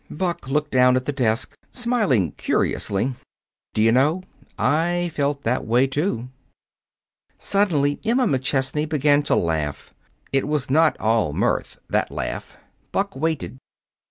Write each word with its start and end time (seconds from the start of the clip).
Buck 0.09 0.47
looked 0.47 0.71
down 0.71 0.95
at 0.95 1.05
the 1.05 1.11
desk, 1.11 1.53
smiling 1.71 2.31
curiously. 2.31 3.13
"D'you 3.75 3.91
know, 3.91 4.23
I 4.57 5.11
felt 5.13 5.43
that 5.43 5.63
way, 5.67 5.85
too." 5.85 6.29
Suddenly 7.37 7.99
Emma 8.03 8.25
McChesney 8.25 8.89
began 8.89 9.21
to 9.21 9.35
laugh. 9.35 9.93
It 10.33 10.47
was 10.47 10.71
not 10.71 10.99
all 10.99 11.33
mirth 11.33 11.77
that 11.87 12.09
laugh. 12.09 12.57
Buck 12.91 13.15
waited. 13.15 13.59